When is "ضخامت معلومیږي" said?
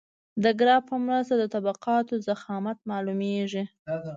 2.27-3.63